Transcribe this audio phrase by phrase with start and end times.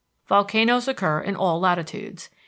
[0.25, 2.31] Volcanoes occur in all latitudes.